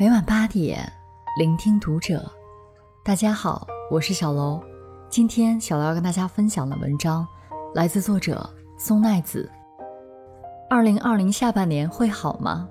[0.00, 0.90] 每晚八点，
[1.36, 2.24] 聆听读者。
[3.04, 4.58] 大家好，我是小楼。
[5.10, 7.28] 今天小楼要跟大家分享的文章
[7.74, 9.46] 来自作者松奈子。
[10.70, 12.66] 二零二零下半年会好吗？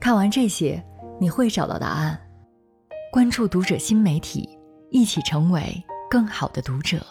[0.00, 0.82] 看完这些，
[1.20, 2.18] 你会找到答案。
[3.12, 4.58] 关注读者新媒体，
[4.88, 7.04] 一起成为更好的读者。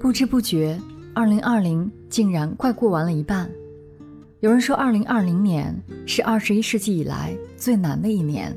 [0.00, 0.76] 不知不觉，
[1.14, 3.48] 二零二零竟然快过完了一半。
[4.42, 5.72] 有人说，二零二零年
[6.04, 8.52] 是二十一世纪以来最难的一年。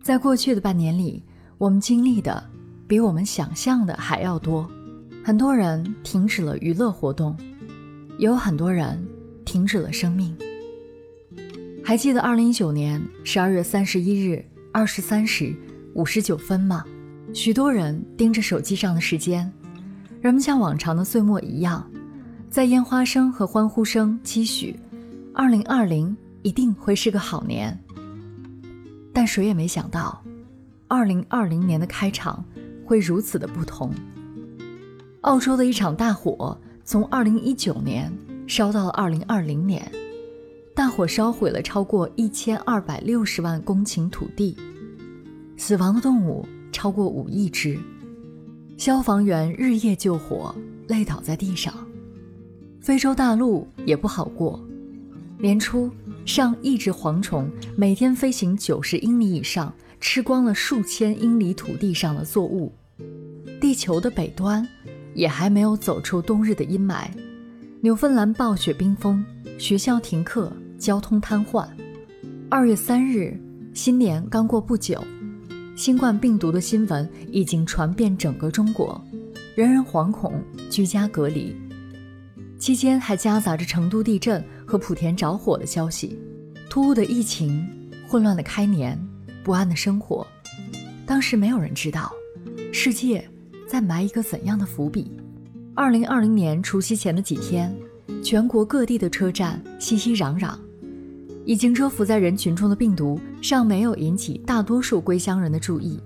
[0.00, 1.20] 在过去的半年里，
[1.58, 2.48] 我们经历的
[2.86, 4.70] 比我们想象的还要多。
[5.24, 7.36] 很多人停止了娱乐活动，
[8.18, 9.04] 也有很多人
[9.44, 10.32] 停止了生命。
[11.82, 15.52] 还记得二零一九年十二月三十一日二十三时
[15.94, 16.84] 五十九分吗？
[17.34, 19.52] 许多人盯着手机上的时间，
[20.20, 21.84] 人们像往常的岁末一样。
[22.52, 24.78] 在烟花声和欢呼声期许，
[25.32, 27.82] 二零二零一定会是个好年。
[29.10, 30.22] 但谁也没想到，
[30.86, 32.44] 二零二零年的开场
[32.84, 33.90] 会如此的不同。
[35.22, 38.12] 澳洲的一场大火从二零一九年
[38.46, 39.90] 烧到了二零二零年，
[40.74, 44.54] 大火烧毁了超过一千二百六十万公顷土地，
[45.56, 47.80] 死亡的动物超过五亿只，
[48.76, 50.54] 消防员日夜救火，
[50.86, 51.72] 累倒在地上。
[52.82, 54.60] 非洲大陆也不好过，
[55.38, 55.88] 年初
[56.26, 62.72] 上亿只蝗虫每天飞行九十英里以上，吃光了数千英里土地上的作物。
[63.60, 64.66] 地球的北端
[65.14, 67.06] 也还没有走出冬日的阴霾，
[67.80, 69.24] 纽芬兰暴雪冰封，
[69.58, 71.64] 学校停课，交通瘫痪。
[72.48, 73.40] 二月三日，
[73.72, 75.00] 新年刚过不久，
[75.76, 79.00] 新冠病毒的新闻已经传遍整个中国，
[79.54, 81.54] 人人惶恐，居家隔离。
[82.62, 86.16] 期间还夹杂着成都地震和莆田着火的消息，
[86.70, 87.68] 突兀的疫情，
[88.06, 88.96] 混乱的开年，
[89.42, 90.24] 不安的生活。
[91.04, 92.12] 当时没有人知道，
[92.72, 93.28] 世界
[93.66, 95.10] 在埋一个怎样的伏笔。
[95.74, 97.74] 二零二零年除夕前的几天，
[98.22, 100.54] 全国各地的车站熙熙攘攘，
[101.44, 106.00] 已经蛰伏在人群中的病毒尚没有引起大多数归乡人的注意。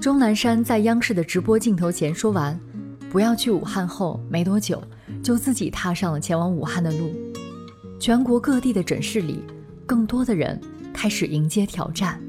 [0.00, 2.58] 钟南山在央视的直播镜头前说完
[3.12, 4.82] “不要去武汉”后没多久。
[5.26, 7.10] 就自己踏上了前往武汉的路。
[7.98, 9.40] 全国各地的诊室里，
[9.84, 10.60] 更多的人
[10.92, 12.22] 开始迎接挑战。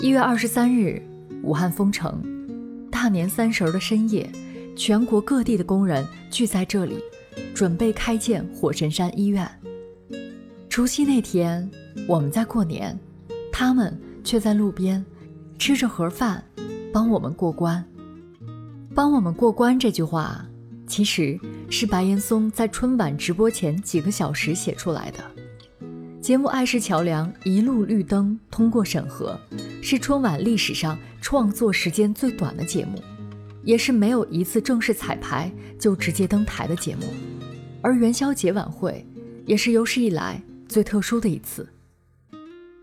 [0.00, 1.02] 一月二十三日，
[1.42, 2.22] 武汉封城。
[2.90, 4.26] 大年三十的深夜，
[4.74, 6.96] 全国各地的工人聚在这里，
[7.54, 9.46] 准备开建火神山医院。
[10.70, 11.70] 除夕那天，
[12.08, 12.98] 我们在过年，
[13.52, 13.94] 他们
[14.24, 15.04] 却在路边
[15.58, 16.42] 吃着盒饭，
[16.94, 17.84] 帮我们过关。
[18.94, 20.46] 帮我们过关这句话。
[20.86, 21.40] 其实
[21.76, 25.18] 是白岩松在春晚直播前几个小时写出来的。
[26.20, 29.36] 节目《爱是桥梁》一路绿灯通过审核，
[29.82, 33.02] 是春晚历史上创作时间最短的节目，
[33.64, 37.12] 也是没有一次正式彩排就直接登台的节目。
[37.82, 39.04] 而元宵节晚会
[39.44, 41.68] 也是有史以来最特殊的一次。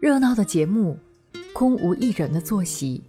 [0.01, 0.99] 热闹的节目，
[1.53, 3.01] 空无一人的坐席，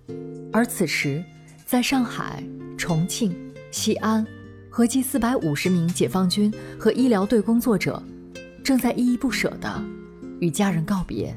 [0.52, 1.24] 而此时，
[1.66, 2.40] 在上海、
[2.78, 3.34] 重庆、
[3.72, 4.24] 西安。
[4.74, 6.50] 合计四百五十名解放军
[6.80, 8.02] 和医疗队工作者，
[8.64, 9.84] 正在依依不舍地
[10.40, 11.36] 与家人告别。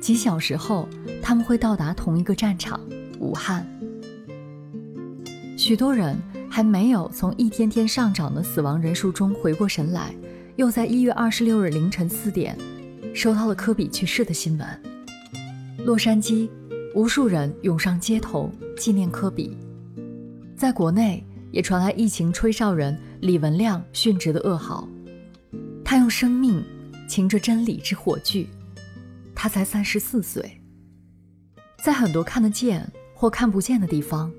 [0.00, 0.88] 几小时后，
[1.20, 2.80] 他们会到达同一个战场——
[3.20, 3.66] 武汉。
[5.58, 6.16] 许多人
[6.48, 10.14] 还没有从一天天上涨的死亡人数中回过神来，
[10.56, 12.56] 又在一月二十六日凌晨四点，
[13.12, 14.66] 收到了科比去世的新闻。
[15.84, 16.48] 洛杉矶，
[16.94, 19.54] 无数人涌上街头纪念科比。
[20.56, 21.22] 在国内。
[21.52, 24.88] 也传来疫情吹哨人李文亮殉职的噩耗，
[25.84, 26.64] 他用生命
[27.06, 28.48] 擎着真理之火炬，
[29.34, 30.60] 他才三十四岁。
[31.84, 34.32] 在很多看得见或看不见的地方，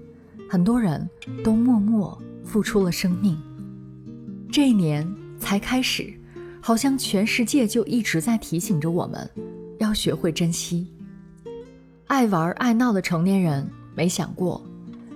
[0.50, 1.07] 很多人
[1.44, 3.40] 都默默付出了生命。
[4.52, 5.07] 这一年
[5.38, 6.11] 才开始，
[6.61, 9.29] 好像全世界就一直在提醒着我们，
[9.78, 10.91] 要学会珍惜。
[12.08, 14.64] 爱玩爱闹的成年人没想过。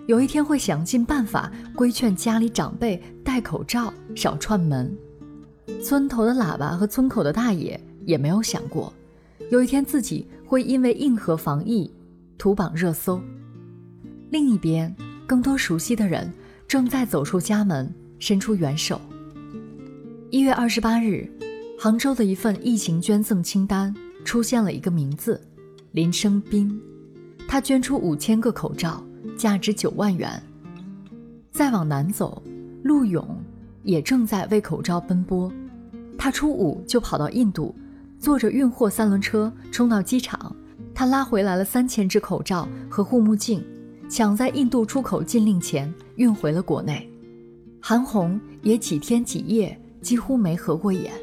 [0.08, 4.98] 有一天会想尽办法规劝家里长辈戴口罩、少串门。
[5.84, 8.92] 村头的喇叭和村口的大爷也没有想过，
[9.52, 11.92] 有一天自己会因为硬核防疫
[12.38, 13.22] 图榜热搜。
[14.30, 14.96] 另一边，
[15.28, 16.32] 更多熟悉的人
[16.70, 19.00] 正在走出家门，伸出援手。
[20.30, 21.30] 一月二十八日，
[21.78, 23.94] 杭州的一份疫情捐赠清单
[24.24, 25.42] 出现了一个名字：
[25.92, 26.82] 林生斌。
[27.46, 29.04] 他捐出五千个口罩。
[29.38, 30.42] 价值九万元。
[31.52, 32.42] 再往南走，
[32.84, 33.26] 陆勇
[33.84, 35.52] 也正在为口罩奔波。
[36.18, 37.74] 他初五就跑到印度，
[38.20, 40.56] 坐着运货三轮车冲到机场，
[40.94, 43.64] 他拉回来了三千只口罩和护目镜，
[44.10, 47.10] 抢在印度出口禁令前运回了国内。
[47.80, 51.14] 韩红也几天几夜几乎没合过眼。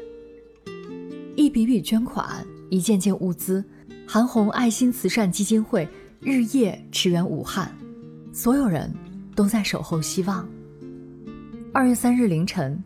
[1.35, 3.63] 一笔笔捐款，一件件物资，
[4.07, 5.87] 韩红爱心慈善基金会
[6.21, 7.69] 日夜驰援武汉，
[8.35, 8.93] 所有人
[9.33, 10.45] 都在守候希望。
[11.71, 12.83] 二月三日凌晨，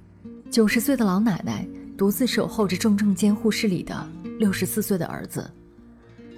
[0.52, 1.68] 九十岁的老奶奶
[1.98, 4.08] 独自守候着重症监护室里的
[4.38, 5.50] 六十四岁的儿子，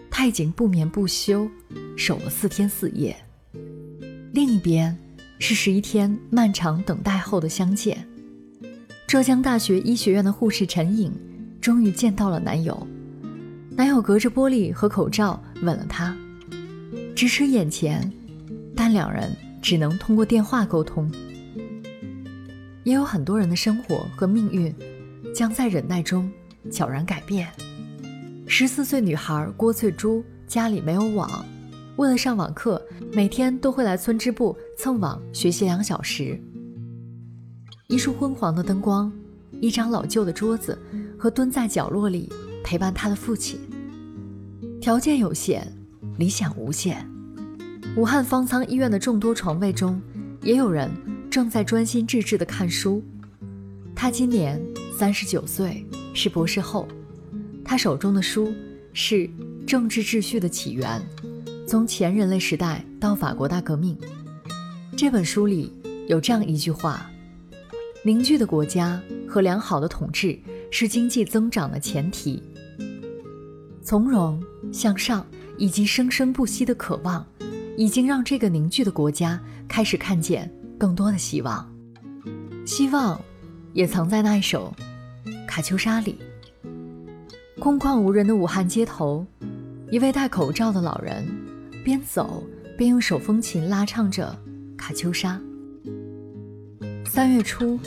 [0.09, 1.45] 他已经不眠不休
[1.97, 3.13] 守了四天四夜。
[4.33, 4.97] 另一边。
[5.43, 8.07] 是十一天漫长等待后的相见。
[9.07, 11.11] 浙江大学医学院的护士陈颖
[11.59, 12.87] 终于见到了男友，
[13.71, 16.15] 男友隔着玻璃和口罩吻了她，
[17.15, 18.07] 咫尺眼前，
[18.83, 19.31] 但两人
[19.61, 21.07] 只能通过电话沟通。
[22.83, 24.75] 也有很多人的生活和命运，
[25.35, 26.27] 将在忍耐中
[26.71, 27.47] 悄然改变。
[28.47, 31.45] 十四岁女孩郭翠珠家里没有网。
[31.97, 32.83] 为了上网课，
[33.13, 36.41] 每天都会来村支部蹭网学习两小时。
[37.87, 39.13] 一束昏黄的灯光，
[39.59, 40.75] 一张老旧的桌子，
[41.19, 42.27] 和蹲在角落里
[42.63, 43.59] 陪伴她的父亲。
[44.81, 45.71] 条件有限，
[46.17, 47.07] 理想无限。
[47.97, 50.01] 武汉方舱医院的众多床位中，
[50.41, 50.89] 也有人
[51.29, 53.03] 正在专心致志地看书。
[53.93, 54.61] 他今年
[54.97, 56.87] 三十九岁，是博士后。
[57.65, 58.53] 他手中的书
[58.93, 59.15] 是
[59.67, 61.01] 《政治秩序的起源》。
[61.67, 63.97] 从前人类时代到法国大革命，
[64.95, 65.73] 这本书里
[66.07, 67.11] 有这样一句话：
[68.05, 70.39] 凝聚的国家和良好的统治
[70.71, 72.41] 是经济增长的前提。
[73.83, 74.41] 从容
[74.71, 75.25] 向上
[75.57, 77.25] 以及生生不息的渴望，
[77.77, 81.67] 已经让这个凝聚的国家开始看见更多的希望。
[82.65, 83.19] 希望
[83.73, 84.73] 也藏在那一首
[85.47, 86.17] 《卡秋莎》里。
[87.59, 89.25] 空旷无人的武汉街头，
[89.89, 91.25] 一位戴口罩的老人。
[91.83, 92.43] 边走
[92.77, 94.37] 边用手风琴拉唱着
[94.77, 95.41] 《卡秋莎》。
[97.09, 97.79] 三月初，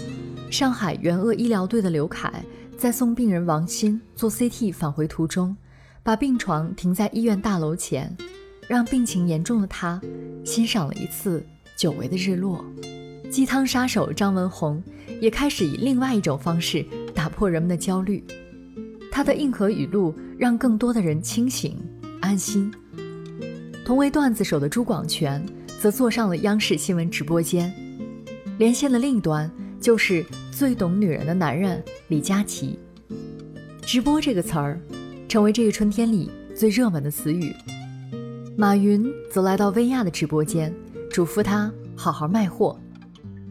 [0.51, 2.45] 上海援鄂医疗队的刘凯
[2.77, 5.57] 在送病人王鑫做 CT 返回途中，
[6.03, 8.17] 把病床停在医院大楼前，
[8.69, 10.01] 让病情严重的他
[10.45, 11.45] 欣赏了一次
[11.77, 12.65] 久违的日落。
[13.31, 14.83] 鸡汤杀手张文宏
[15.21, 16.85] 也开始以另外一种方式
[17.15, 18.23] 打破人们的焦虑，
[19.11, 21.77] 他的硬核语录让更多的人清醒
[22.21, 22.73] 安心。
[23.85, 25.45] 同为段子手的朱广权，
[25.81, 27.73] 则坐上了央视新闻直播间。
[28.57, 29.51] 连线的另一端，
[29.81, 32.79] 就是最懂女人的男人李佳琦。
[33.83, 34.81] 直播这个词儿，
[35.29, 37.53] 成为这个春天里最热门的词语。
[38.57, 40.73] 马云则来到薇娅的直播间，
[41.11, 42.79] 嘱咐她好好卖货。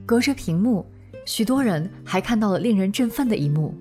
[0.05, 0.85] 隔着屏幕，
[1.25, 3.77] 许多人还看到了令人振奋的一幕。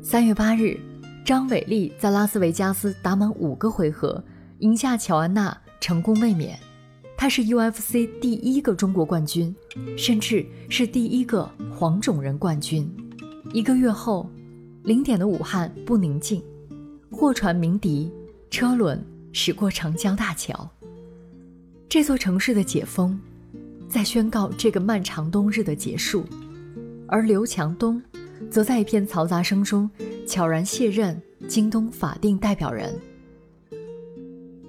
[0.00, 0.78] 三月八日，
[1.24, 4.22] 张伟丽在拉斯维加斯打满五个回合。
[4.60, 6.56] 赢下乔安娜，成功卫冕。
[7.16, 9.54] 她是 UFC 第一个中国冠军，
[9.96, 12.88] 甚至是第一个黄种人冠军。
[13.52, 14.30] 一个月后，
[14.84, 16.40] 零点的武汉不宁静，
[17.10, 18.12] 货船鸣笛，
[18.50, 20.68] 车轮驶过长江大桥。
[21.88, 23.18] 这座城市的解封，
[23.88, 26.24] 在宣告这个漫长冬日的结束。
[27.08, 28.00] 而刘强东，
[28.50, 29.90] 则在一片嘈杂声中
[30.26, 32.96] 悄然卸任京东法定代表人。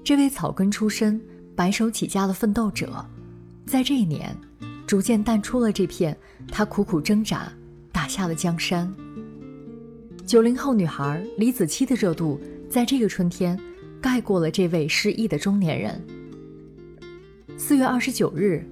[0.03, 1.21] 这位草根出身、
[1.55, 3.05] 白手起家的奋斗者，
[3.67, 4.35] 在这一年，
[4.87, 7.51] 逐渐淡出了这片他苦苦挣扎
[7.91, 8.91] 打下的江山。
[10.25, 13.59] 九零后女孩李子柒的热度，在这个春天，
[14.01, 16.01] 盖过了这位失意的中年人。
[17.57, 18.65] 四月二十九日，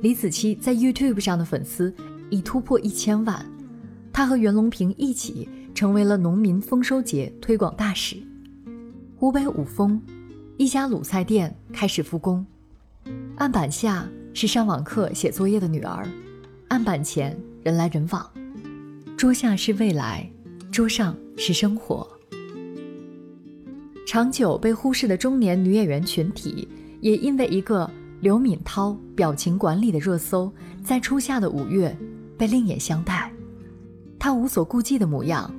[0.00, 1.94] 李子柒在 YouTube 上的粉丝
[2.28, 3.46] 已突破一千万，
[4.12, 8.16] 她和袁隆平一起成为了农民丰收节推广大使。
[9.16, 10.02] 湖北五峰。
[10.58, 12.44] 一家卤菜店开始复工，
[13.36, 16.06] 案板下是上网课写作业的女儿，
[16.68, 18.30] 案板前人来人往，
[19.16, 20.30] 桌下是未来，
[20.70, 22.06] 桌上是生活。
[24.12, 26.68] 长久被忽视的中年女演员群体，
[27.00, 27.90] 也因为一个
[28.20, 30.52] 刘敏涛表情管理的热搜，
[30.84, 31.96] 在初夏的五月
[32.36, 33.32] 被另眼相待。
[34.18, 35.50] 她无所顾忌的模样，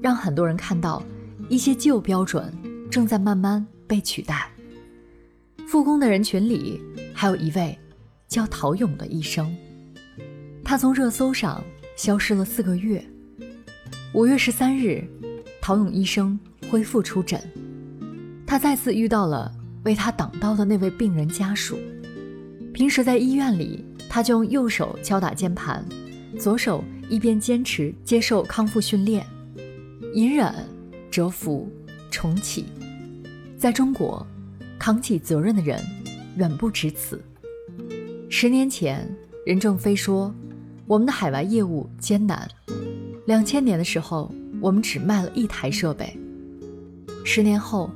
[0.00, 1.02] 让很多人看到
[1.50, 2.50] 一些旧标准
[2.90, 3.66] 正在慢慢。
[3.86, 4.50] 被取代。
[5.68, 6.80] 复工的人群里，
[7.12, 7.78] 还有一位
[8.26, 9.54] 叫陶勇的医生，
[10.64, 11.62] 他从热搜上
[11.96, 13.04] 消失了四个月。
[14.14, 15.04] 五月十三日，
[15.60, 16.40] 陶勇医生
[16.70, 17.38] 恢复出诊，
[18.50, 19.48] 他再次遇到了
[19.84, 21.78] 为他挡刀的那位病人家属。
[22.72, 25.84] 平时在医院里，他就用右手敲打键盘，
[26.36, 29.24] 左手一边坚持接受康复训练，
[30.14, 30.52] 隐忍
[31.12, 31.70] 蛰伏、
[32.10, 32.66] 重启。
[33.56, 34.26] 在中国，
[34.80, 35.80] 扛起责任的人
[36.34, 37.22] 远不止此。
[38.28, 39.08] 十年前，
[39.46, 40.34] 任正非说
[40.88, 42.48] ：“我们的海外业务艰难。”
[43.28, 46.18] 两千年的时候，我们只卖了一台设备。
[47.24, 47.88] 十年后，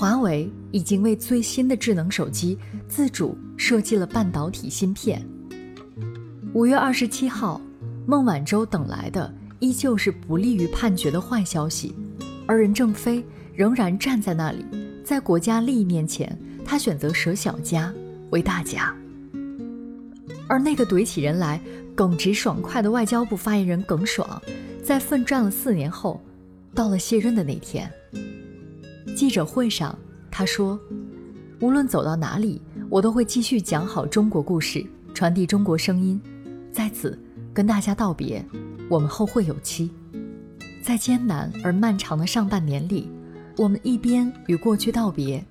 [0.00, 2.56] 华为已经为最新的智能手机
[2.88, 5.22] 自主设计了半导体芯片。
[6.54, 7.60] 五月二十七号，
[8.06, 11.94] 孟晚舟等来的依旧是不利于判决的坏消息，
[12.46, 14.64] 而任正非仍然站在那里，
[15.04, 17.92] 在国家利益面前，他选择舍小家
[18.30, 18.96] 为大家。
[20.48, 21.60] 而那个怼起人来
[21.94, 24.40] 耿直爽快的外交部发言人耿爽，
[24.82, 26.18] 在奋战了四年后，
[26.74, 27.92] 到了卸任的那天。
[29.16, 29.96] 记者会上，
[30.30, 30.78] 他说
[31.60, 36.20] ：“无论走到哪里，我都会继续讲好中国故事，传递中国声音。
[36.70, 37.18] 在此
[37.52, 38.44] 跟大家道别，
[38.88, 39.90] 我们后会有期。
[40.82, 43.10] 在艰难而漫长的上半年里，
[43.56, 45.44] 我们一边与过去道别，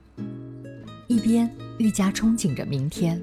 [1.08, 3.22] 一边愈加憧憬着明天。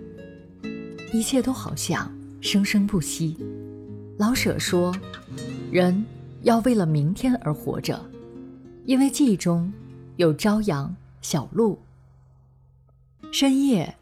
[1.12, 3.36] 一切都好像生生不息。”
[4.18, 4.94] 老舍说
[5.70, 6.04] ：“人
[6.42, 8.00] 要为了明天而活着，
[8.84, 9.72] 因为记忆中。”
[10.16, 11.78] 有朝阳、小路。
[13.30, 13.94] 深夜，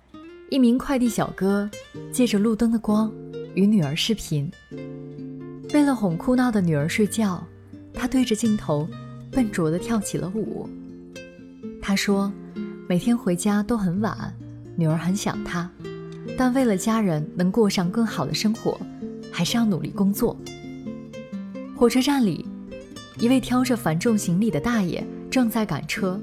[0.48, 1.68] 一名快递小哥
[2.12, 3.12] 借着路灯的光
[3.56, 4.48] 与女儿视频。
[5.72, 7.44] 为了哄哭闹的女儿睡觉，
[7.92, 8.88] 他对着镜头
[9.32, 10.68] 笨拙地跳起了舞。
[11.82, 12.32] 他说
[12.88, 14.32] ：“每天回家都很晚，
[14.76, 15.68] 女儿很想他，
[16.38, 18.78] 但为了家人能过上更好的生活，
[19.32, 20.36] 还是要努力工作。”
[21.74, 22.46] 火车站里，
[23.18, 25.04] 一位挑着繁重行李的大爷。
[25.34, 26.16] 正在赶车，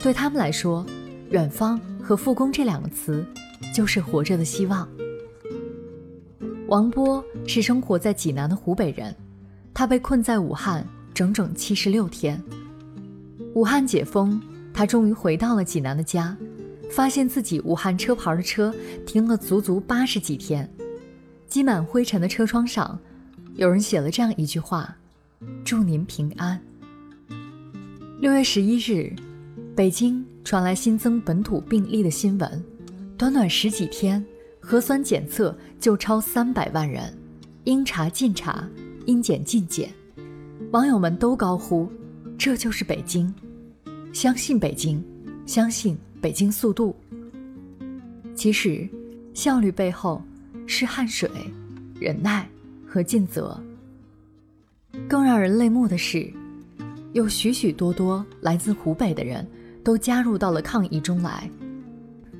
[0.00, 0.84] 对他们来说，
[1.30, 3.24] 远方和复工这两个词，
[3.72, 4.88] 就是活着的希望。
[6.66, 9.14] 王波是生活在济南的湖北人，
[9.72, 10.84] 他被困在武汉
[11.14, 12.42] 整整七十六天。
[13.54, 14.42] 武汉解封，
[14.74, 16.36] 他终于回到了济南的家，
[16.90, 18.74] 发现自己武汉车牌的车
[19.06, 20.68] 停了足足八十几天，
[21.46, 22.98] 积满灰尘的车窗上，
[23.54, 24.96] 有人写了这样一句话
[25.64, 26.60] ：“祝您平安。”
[28.22, 29.12] 六月十一日，
[29.74, 32.64] 北京传来新增本土病例的新闻，
[33.18, 34.24] 短短十几天，
[34.60, 37.12] 核酸检测就超三百万人，
[37.64, 38.64] 应查尽查，
[39.06, 39.92] 应检尽检，
[40.70, 41.90] 网友们都高呼
[42.38, 43.34] ：“这就是北京，
[44.12, 45.02] 相信北京，
[45.44, 46.94] 相信北京速度。”
[48.36, 48.88] 其实，
[49.34, 50.22] 效率背后
[50.68, 51.28] 是汗水、
[51.98, 52.48] 忍耐
[52.86, 53.60] 和尽责。
[55.08, 56.32] 更让人泪目的是。
[57.12, 59.46] 有许许多多来自湖北的人
[59.84, 61.48] 都加入到了抗疫中来。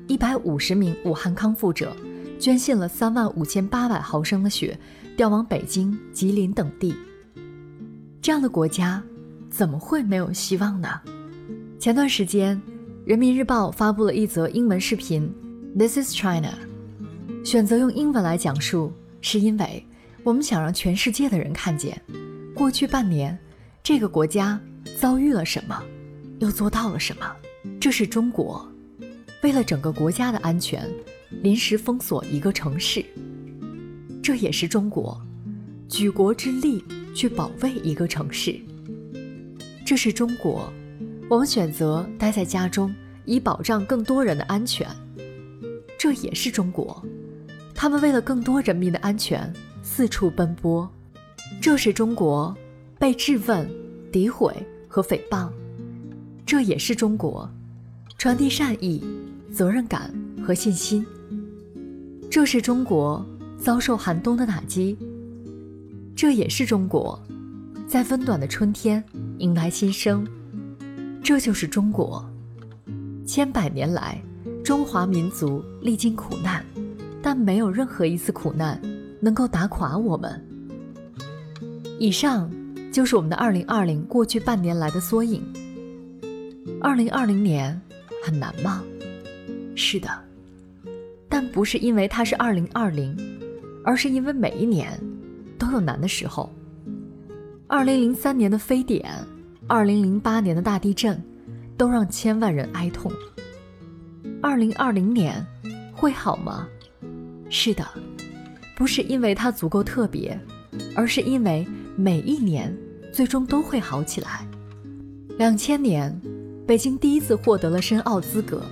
[0.07, 1.95] 一百五十名武汉康复者
[2.39, 4.77] 捐献了三万五千八百毫升的血，
[5.15, 6.93] 调往北京、吉林等地。
[8.21, 9.01] 这样的国家
[9.49, 10.89] 怎么会没有希望呢？
[11.79, 12.57] 前段时间，
[13.05, 15.31] 《人民日报》发布了一则英文视频
[15.77, 16.53] ，“This is China”，
[17.45, 19.85] 选择用英文来讲述，是因为
[20.23, 22.01] 我们想让全世界的人看见，
[22.55, 23.37] 过去半年。
[23.83, 24.57] 这个国家
[24.97, 25.83] 遭遇了什么，
[26.39, 27.29] 又做到了什么？
[27.81, 28.65] 这是中国，
[29.41, 30.89] 为了整个国家的安全，
[31.41, 33.03] 临时封锁一个城市。
[34.23, 35.19] 这也是中国，
[35.89, 36.81] 举国之力
[37.13, 38.57] 去保卫一个城市。
[39.85, 40.71] 这是中国，
[41.29, 44.87] 我们选择待在家中，以保障更多人的安全。
[45.99, 47.03] 这也是中国，
[47.75, 50.89] 他们为了更多人民的安全四处奔波。
[51.61, 52.57] 这是中国。
[53.03, 53.69] 被质问、
[54.13, 54.55] 诋毁
[54.87, 55.49] 和诽谤，
[56.45, 57.49] 这也是中国
[58.17, 59.03] 传递善意、
[59.51, 60.09] 责任感
[60.41, 61.05] 和信心。
[62.31, 63.21] 这是中国
[63.57, 64.97] 遭受寒冬的打击，
[66.15, 67.21] 这也是中国
[67.89, 69.03] 在温暖的春天
[69.39, 70.25] 迎来新生。
[71.21, 72.25] 这就是中国，
[73.27, 74.17] 千百年来
[74.63, 76.65] 中华民族历经苦难，
[77.21, 78.81] 但没有任何一次苦难
[79.19, 80.41] 能够打垮我们。
[81.99, 82.49] 以上。
[82.93, 85.41] 就是我们的二零二零过去半年来的缩影。
[86.79, 87.81] 二零二零年
[88.23, 88.83] 很难吗？
[89.75, 90.07] 是的，
[91.27, 93.17] 但不是因为它是二零二零，
[93.83, 94.95] 而是因为每一年
[95.57, 96.53] 都有难的时候。
[97.65, 99.11] 二零零三年的非典，
[99.65, 101.19] 二零零八年的大地震，
[101.75, 103.11] 都让千万人哀痛。
[104.39, 105.43] 二零二零年
[105.91, 106.67] 会好吗？
[107.49, 107.83] 是的，
[108.77, 110.39] 不是因为它足够特别，
[110.95, 112.71] 而是因为每一年。
[113.13, 114.45] 最终都会好起来。
[115.37, 116.19] 两千年，
[116.67, 118.63] 北京第一次获得了申奥资格，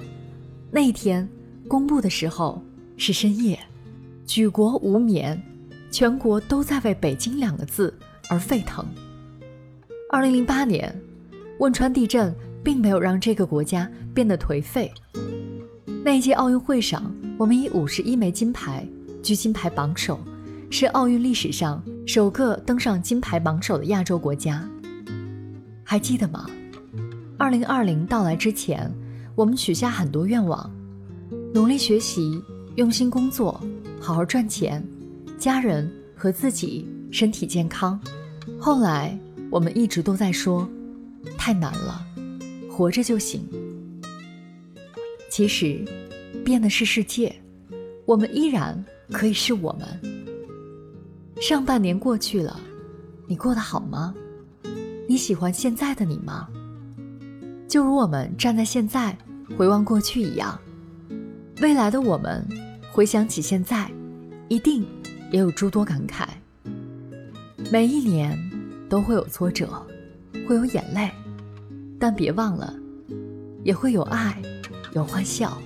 [0.71, 1.27] 那一天
[1.67, 2.61] 公布的时候
[2.97, 3.57] 是深夜，
[4.25, 5.41] 举国无眠，
[5.91, 7.93] 全国都在为“北京”两个字
[8.29, 8.83] 而沸腾。
[10.09, 10.93] 二零零八年，
[11.59, 14.91] 汶川地震并没有让这个国家变得颓废。
[16.03, 18.85] 那一届奥运会上，我们以五十一枚金牌
[19.21, 20.19] 居金牌榜首，
[20.69, 24.67] 是奥运历史上首个登上金牌榜首的亚洲国家。
[25.83, 26.49] 还记得吗？
[27.37, 28.91] 二零二零到来之前，
[29.35, 30.69] 我们许下很多愿望：
[31.53, 32.41] 努力学习，
[32.75, 33.61] 用心工作，
[33.99, 34.83] 好好赚钱，
[35.37, 37.99] 家人和自己身体健康。
[38.59, 39.17] 后来
[39.49, 40.67] 我们一直都在说，
[41.37, 42.05] 太难了，
[42.69, 43.47] 活着就行。
[45.29, 45.85] 其实，
[46.43, 47.33] 变的是世界，
[48.05, 50.20] 我们依然可以是我们。
[51.41, 52.59] 上半年过去了，
[53.25, 54.13] 你过得好吗？
[55.09, 56.47] 你喜欢现在的你吗？
[57.67, 59.17] 就如我们站在现在
[59.57, 60.55] 回望过去一样，
[61.59, 62.47] 未来的我们
[62.93, 63.89] 回想起现在，
[64.49, 64.85] 一定
[65.31, 66.27] 也有诸多感慨。
[67.71, 68.37] 每一年
[68.87, 69.67] 都会有挫折，
[70.47, 71.09] 会有眼泪，
[71.99, 72.71] 但别忘了，
[73.63, 74.39] 也会有爱，
[74.93, 75.59] 有欢笑。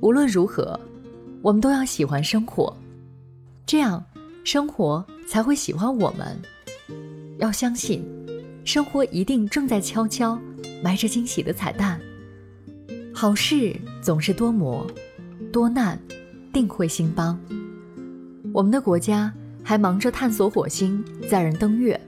[0.00, 0.78] 无论如何，
[1.42, 2.72] 我们都要喜欢生活，
[3.66, 4.04] 这样
[4.44, 6.40] 生活才会喜欢我们。
[7.38, 8.04] 要相信，
[8.64, 10.38] 生活一定正在悄悄
[10.82, 12.00] 埋着惊喜的彩蛋。
[13.12, 14.86] 好事总是多磨，
[15.52, 15.98] 多难
[16.52, 17.38] 定会兴邦。
[18.52, 19.32] 我们的国家。
[19.64, 21.98] 还忙着探索火星、载人登月，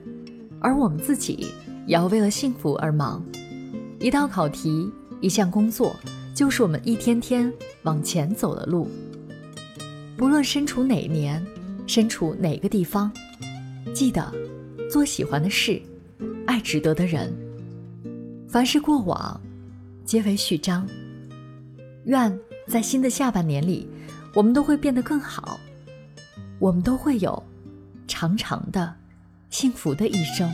[0.59, 1.53] 而我们自己
[1.87, 3.25] 也要为了幸福而忙。
[3.97, 5.95] 一道考题，一项工作，
[6.33, 7.51] 就是我们一天天
[7.83, 8.89] 往前走的路。
[10.17, 11.41] 不论身处哪年，
[11.87, 13.11] 身处哪个地方，
[13.93, 14.33] 记得
[14.89, 15.81] 做喜欢的事，
[16.45, 17.33] 爱值得的人。
[18.47, 19.39] 凡是过往，
[20.05, 20.87] 皆为序章。
[22.05, 23.87] 愿在新的下半年里，
[24.33, 25.59] 我们都会变得更好。
[26.57, 27.43] 我们都会有
[28.07, 28.95] 长长的、
[29.49, 30.49] 幸福的一生。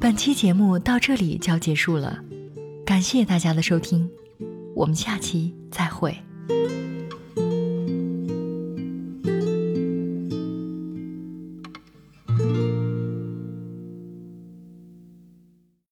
[0.00, 2.24] 本期节目到这里就要结束了，
[2.86, 4.08] 感谢大家的收听，
[4.82, 6.31] 我们下期再会。